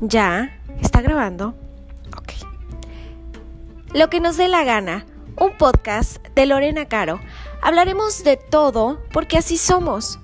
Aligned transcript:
¿Ya? 0.00 0.56
¿Está 0.80 1.00
grabando? 1.00 1.54
Ok. 2.16 2.32
Lo 3.94 4.08
que 4.08 4.20
nos 4.20 4.36
dé 4.36 4.46
la 4.46 4.62
gana, 4.62 5.06
un 5.36 5.56
podcast 5.56 6.24
de 6.34 6.46
Lorena 6.46 6.86
Caro. 6.86 7.20
Hablaremos 7.62 8.22
de 8.22 8.36
todo 8.36 9.02
porque 9.12 9.38
así 9.38 9.58
somos. 9.58 10.20